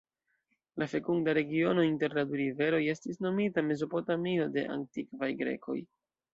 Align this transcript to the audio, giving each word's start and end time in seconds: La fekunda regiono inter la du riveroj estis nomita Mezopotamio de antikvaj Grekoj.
La 0.83 0.87
fekunda 0.93 1.31
regiono 1.37 1.83
inter 1.89 2.15
la 2.19 2.23
du 2.31 2.39
riveroj 2.41 2.81
estis 2.95 3.21
nomita 3.27 3.67
Mezopotamio 3.69 4.51
de 4.59 4.67
antikvaj 4.81 5.33
Grekoj. 5.47 5.81